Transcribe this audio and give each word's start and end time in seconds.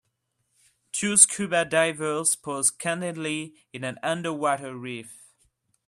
Two 0.91 1.15
Scuba 1.15 1.63
Divers 1.63 2.35
pose 2.35 2.71
candidly 2.71 3.53
in 3.71 3.83
an 3.83 3.99
underwater 4.01 4.75
Reef. 4.75 5.29